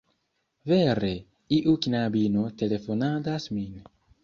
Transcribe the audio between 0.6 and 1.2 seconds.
Vere,